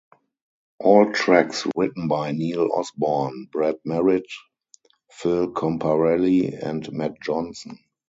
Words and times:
All 0.79 1.13
tracks 1.13 1.67
written 1.75 2.07
by 2.07 2.31
Neil 2.31 2.67
Osborne, 2.73 3.45
Brad 3.51 3.75
Merritt, 3.85 4.25
Phil 5.11 5.51
Comparelli 5.51 6.57
and 6.59 6.91
Matt 6.91 7.21
Johnson. 7.21 7.77